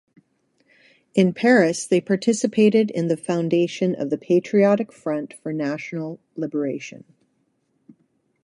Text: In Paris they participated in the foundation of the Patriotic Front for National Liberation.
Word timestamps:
In 1.13 1.31
Paris 1.31 1.85
they 1.85 2.01
participated 2.01 2.89
in 2.89 3.07
the 3.07 3.15
foundation 3.15 3.93
of 3.93 4.09
the 4.09 4.17
Patriotic 4.17 4.91
Front 4.91 5.35
for 5.35 5.53
National 5.53 6.19
Liberation. 6.35 7.03